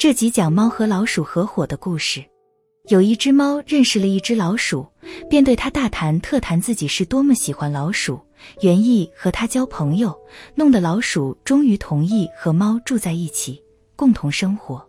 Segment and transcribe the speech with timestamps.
[0.00, 2.24] 这集讲猫和老鼠合伙的故事。
[2.88, 4.86] 有一只猫认识了一只老鼠，
[5.28, 8.18] 便对它大谈特谈自己是多么喜欢老鼠，
[8.62, 10.18] 原意和它交朋友，
[10.54, 13.62] 弄得老鼠终于同意和猫住在一起，
[13.94, 14.82] 共同生活。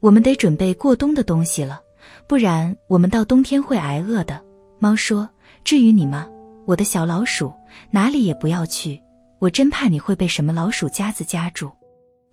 [0.00, 1.78] 我们得准备过冬的东西了，
[2.26, 4.42] 不然我们到冬天会挨饿的。
[4.78, 5.28] 猫说
[5.64, 6.26] ：“至于你吗，
[6.64, 7.52] 我的小老鼠，
[7.90, 8.98] 哪里也不要去，
[9.38, 11.70] 我真怕你会被什么老鼠夹子夹住。”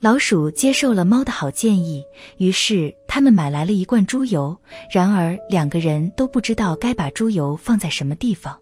[0.03, 2.03] 老鼠接受了猫的好建议，
[2.35, 4.53] 于是他们买来了一罐猪油。
[4.91, 8.53] 然而两个人都不知道该把猪油放在什么地方。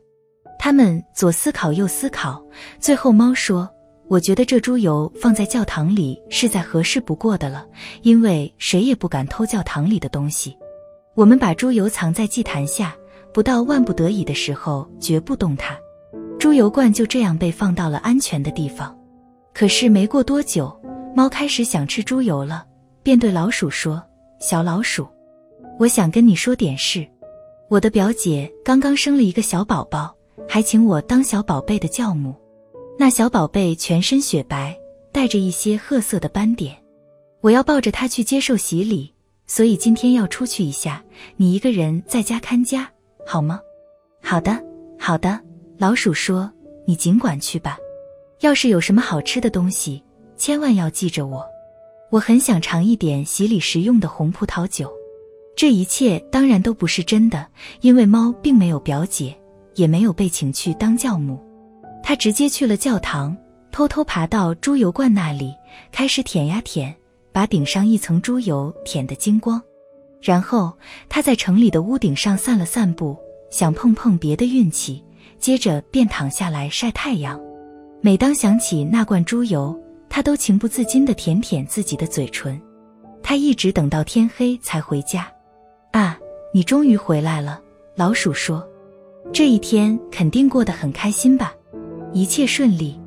[0.60, 2.40] 他们左思考右思考，
[2.80, 3.68] 最后猫说
[4.08, 7.66] ：“我觉得这猪油放在教堂里是再合适不过的了，
[8.04, 10.56] 因为谁也不敢偷教堂里的东西。
[11.16, 12.96] 我们把猪油藏在祭坛下，
[13.34, 15.76] 不到万不得已的时候绝不动它。”
[16.38, 18.96] 猪油罐就这样被放到了安全的地方。
[19.56, 20.72] 可是没过多久。
[21.14, 22.66] 猫开始想吃猪油了，
[23.04, 24.02] 便对老鼠说
[24.40, 25.08] ：“小老鼠，
[25.78, 27.06] 我想跟你说点事。
[27.70, 30.16] 我的表姐刚刚生了一个小宝宝，
[30.48, 32.36] 还请我当小宝贝的教母。
[32.98, 34.78] 那小宝贝全身雪白，
[35.12, 36.76] 带着一些褐色的斑点。
[37.42, 39.14] 我要抱着它去接受洗礼，
[39.48, 41.04] 所以今天要出去一下。
[41.36, 42.90] 你一个人在家看家，
[43.26, 43.60] 好吗
[44.24, 44.58] ？”“好的，
[44.98, 45.40] 好的。”
[45.78, 46.50] 老鼠说
[46.86, 47.78] ，“你尽管去吧。
[48.42, 50.02] 要是有什么好吃的东西。”
[50.42, 51.46] 千万要记着我，
[52.10, 54.92] 我很想尝一点洗礼时用的红葡萄酒。
[55.56, 57.46] 这一切当然都不是真的，
[57.82, 59.40] 因为猫并没有表姐，
[59.76, 61.40] 也没有被请去当教母。
[62.02, 63.38] 它直接去了教堂，
[63.72, 65.54] 偷偷爬到猪油罐那里，
[65.92, 66.92] 开始舔呀舔，
[67.32, 69.62] 把顶上一层猪油舔得精光。
[70.20, 70.74] 然后
[71.08, 73.16] 他在城里的屋顶上散了散步，
[73.52, 75.04] 想碰碰别的运气。
[75.38, 77.40] 接着便躺下来晒太阳。
[78.02, 79.80] 每当想起那罐猪油，
[80.14, 82.62] 他都情不自禁地舔舔自己的嘴唇，
[83.24, 85.32] 他一直等到天黑才回家。
[85.94, 86.20] 啊，
[86.54, 87.62] 你终于回来了，
[87.96, 88.68] 老鼠说。
[89.32, 91.56] 这一天肯定过得很开心吧？
[92.12, 93.00] 一切顺利。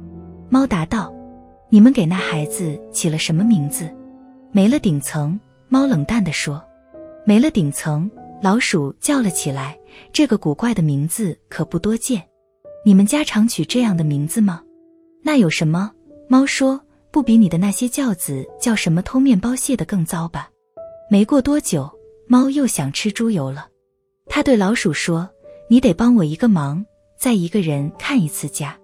[0.48, 1.12] 猫答道。
[1.69, 3.86] 你们给那孩子起了什么名字？
[4.50, 5.38] 没了顶层。
[5.69, 6.65] 猫冷淡地说。
[7.26, 8.10] 没了顶层。
[8.42, 9.78] 老鼠叫了起来。
[10.10, 12.22] 这个古怪的名字可不多见。
[12.82, 14.62] 你们家常取这样的名字吗？
[15.22, 15.92] 那有什么？
[16.28, 16.81] 猫说。
[17.14, 20.50] 不比你的那些教子叫什么偷面包屑的更糟吧？
[21.08, 21.88] 没过多久，
[22.26, 23.69] 猫又想吃猪油了。
[24.26, 25.30] 他对老鼠说
[25.70, 26.84] ：“你得帮我一个忙，
[27.16, 28.76] 再一个人看一次家。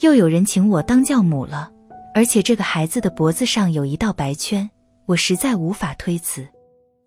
[0.00, 1.70] 又有人请我当教母了，
[2.14, 4.70] 而且这个孩子的脖子上有一道白圈，
[5.04, 6.48] 我实在无法推辞。”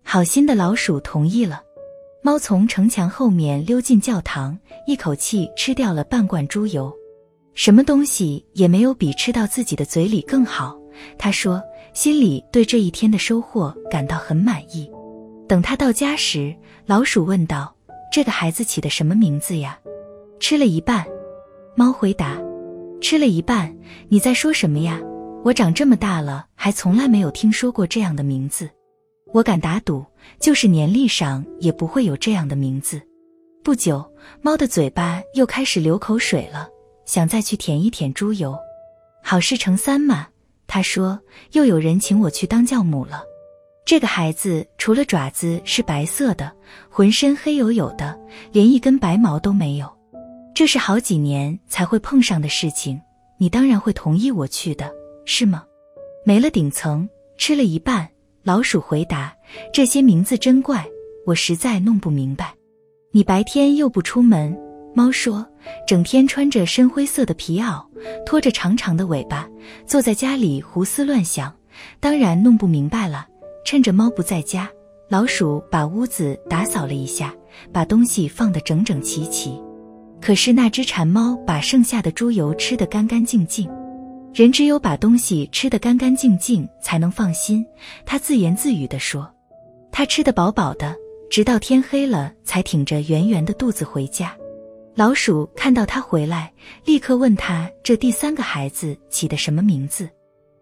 [0.06, 1.64] 好心的老鼠同意了。
[2.22, 6.96] 猫从城墙后面溜进教堂，一口气吃掉了半罐猪油。
[7.54, 10.78] 什么东西也没有比吃到自己的嘴里更好。
[11.18, 11.62] 他说，
[11.92, 14.90] 心里对这一天的收获感到很满意。
[15.48, 16.54] 等他到家时，
[16.86, 17.74] 老鼠问道
[18.12, 19.78] ：“这个孩子起的什么名字呀？”
[20.38, 21.06] 吃了一半，
[21.74, 22.38] 猫回答
[23.00, 23.74] ：“吃了一半。”
[24.08, 25.00] 你在说什么呀？
[25.42, 28.70] 我长这么大了，还从来没有听说过这样的名字。
[29.32, 30.04] 我敢打赌，
[30.38, 33.00] 就是年历上也不会有这样的名字。
[33.62, 34.04] 不久，
[34.42, 36.68] 猫的嘴巴又开始流口水了。
[37.10, 38.56] 想再去舔一舔猪油，
[39.20, 40.28] 好事成三嘛。
[40.68, 41.18] 他说
[41.50, 43.24] ：“又有人请我去当教母了。
[43.84, 46.52] 这个孩子除了爪子是白色的，
[46.88, 48.16] 浑身黑黝黝的，
[48.52, 49.92] 连一根白毛都没有。
[50.54, 53.00] 这是好几年才会碰上的事情。
[53.38, 54.88] 你当然会同意我去的，
[55.24, 55.64] 是吗？”
[56.24, 58.08] 没了顶层，吃了一半。
[58.44, 59.34] 老鼠回答
[59.74, 60.86] ：“这些名字真怪，
[61.26, 62.54] 我实在弄不明白。
[63.10, 64.56] 你白天又不出门。”
[64.94, 65.46] 猫说
[65.86, 67.84] ：“整天穿着深灰色的皮袄，
[68.26, 69.48] 拖着长长的尾巴，
[69.86, 71.54] 坐在家里胡思乱想，
[72.00, 73.26] 当然弄不明白了。”
[73.64, 74.68] 趁着猫不在家，
[75.08, 77.32] 老鼠把屋子打扫了一下，
[77.72, 79.60] 把东西放得整整齐齐。
[80.20, 83.70] 可是那只馋猫把剩下的猪油吃得干干净净。
[84.32, 87.64] 人只有把东西吃得干干净净，才能放心。
[88.06, 89.30] 他自言自语地说
[89.92, 90.96] ：“他吃得饱饱的，
[91.30, 94.34] 直到天黑了，才挺着圆圆的肚子回家。”
[94.94, 96.52] 老鼠看到他回来，
[96.84, 100.08] 立刻问他：“这第三个孩子起的什么名字？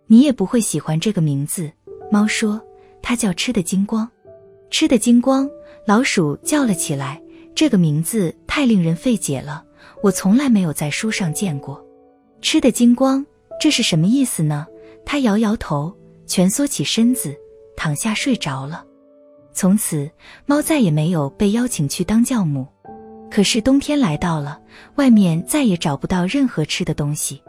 [0.06, 1.70] 你也不会喜欢这个名字。”
[2.12, 2.60] 猫说
[3.02, 4.08] ：“它叫吃的精光，
[4.70, 5.48] 吃的精光。”
[5.86, 7.20] 老鼠叫了起来
[7.54, 9.64] ：“这个名字太令人费解了，
[10.02, 11.82] 我从来没有在书上见过。
[12.42, 13.24] 吃的精光，
[13.60, 14.66] 这是什么意思呢？”
[15.04, 15.92] 它摇摇头，
[16.26, 17.34] 蜷缩起身子，
[17.76, 18.84] 躺下睡着了。
[19.54, 20.08] 从此，
[20.44, 22.66] 猫再也没有被邀请去当教母。
[23.30, 24.60] 可是冬天来到了，
[24.96, 27.40] 外面再也找不到任何吃的东西。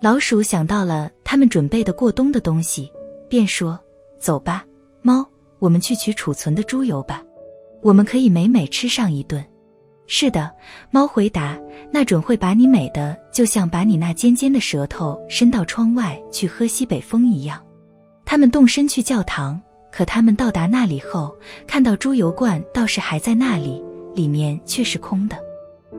[0.00, 2.90] 老鼠想到了他们准备的过冬的东西，
[3.28, 3.78] 便说
[4.18, 4.64] ：“走吧，
[5.02, 5.26] 猫，
[5.58, 7.22] 我们去取储存的猪油吧，
[7.82, 9.44] 我们可以美美吃上一顿。
[10.06, 10.50] 是的，
[10.90, 11.58] 猫回答，
[11.90, 17.62] 那准会把你美的，就像把你那尖尖的舌头伸到窗外去喝西北风一样。
[18.24, 19.60] 他们动身去教堂，
[19.92, 21.36] 可他们到达那里后，
[21.66, 23.82] 看到猪油罐倒是还在那里，
[24.18, 25.38] 里面却是空的。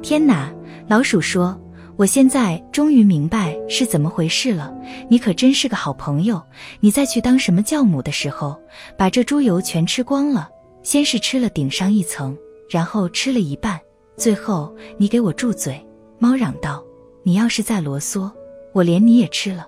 [0.01, 0.53] 天哪！
[0.89, 1.57] 老鼠说。
[1.99, 4.73] 我现在终于明白是怎么回事了。
[5.09, 6.41] 你可真是个好朋友。
[6.79, 8.57] 你再去当什么教母的时候，
[8.97, 10.49] 把这猪油全吃光了。
[10.81, 12.37] 先是吃了顶上一层，
[12.69, 13.77] 然后吃了一半，
[14.15, 15.85] 最后你给我住嘴！
[16.19, 16.81] 猫嚷道
[17.21, 18.31] ：“你要是再啰嗦，
[18.71, 19.67] 我连你也吃了。”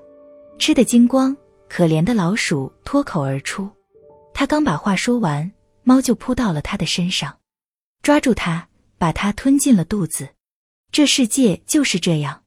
[0.58, 1.36] 吃得精光，
[1.68, 3.70] 可怜的老鼠脱口而出。
[4.34, 5.52] 他刚把话说完，
[5.84, 7.36] 猫就扑到了他的身上，
[8.02, 8.68] 抓住它，
[8.98, 10.30] 把它吞进了肚子。
[10.92, 12.41] 这世界就是这样。